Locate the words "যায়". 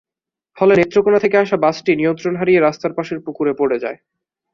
3.79-3.97